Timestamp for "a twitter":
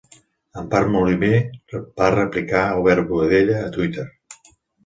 3.67-4.11